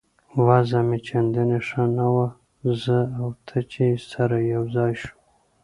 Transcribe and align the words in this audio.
وضع 0.45 0.79
مې 0.87 0.97
چندانې 1.07 1.59
ښه 1.67 1.83
نه 1.97 2.07
وه، 2.13 2.27
زه 2.81 2.97
او 3.19 3.27
ته 3.47 3.57
چې 3.71 3.85
سره 4.11 4.35
یو 4.53 4.63
ځای 4.75 4.91
شوو. 5.01 5.13